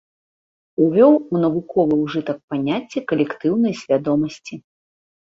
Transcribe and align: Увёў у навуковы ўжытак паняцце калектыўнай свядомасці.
Увёў 0.83 1.13
у 1.17 1.35
навуковы 1.43 1.95
ўжытак 2.03 2.39
паняцце 2.53 2.99
калектыўнай 3.11 3.73
свядомасці. 3.83 4.55